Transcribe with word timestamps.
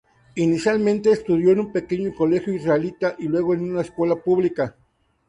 Inicialmente 0.33 1.11
estudió 1.11 1.51
en 1.51 1.59
un 1.59 1.71
pequeño 1.71 2.15
colegio 2.15 2.53
israelita 2.55 3.13
y 3.19 3.27
luego 3.27 3.53
en 3.53 3.69
una 3.71 3.81
escuela 3.81 4.15
pública. 4.15 4.75